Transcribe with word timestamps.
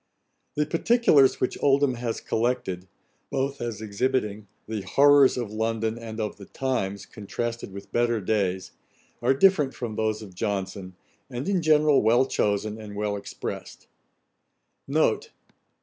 The 0.55 0.65
particulars 0.65 1.39
which 1.39 1.61
Oldham 1.61 1.93
has 1.93 2.21
collected, 2.21 2.87
both 3.29 3.61
as 3.61 3.83
exhibiting 3.83 4.47
the 4.67 4.81
horrours 4.81 5.37
of 5.37 5.51
London, 5.51 5.99
and 5.99 6.19
of 6.19 6.37
the 6.37 6.47
times, 6.47 7.05
contrasted 7.05 7.71
with 7.71 7.91
better 7.91 8.19
days, 8.19 8.71
are 9.21 9.35
different 9.35 9.75
from 9.75 9.95
those 9.97 10.23
of 10.23 10.33
Johnson, 10.33 10.95
and 11.29 11.47
in 11.47 11.61
general 11.61 12.01
well 12.01 12.25
chosen, 12.25 12.81
and 12.81 12.95
well 12.95 13.13
exprest. 13.15 13.85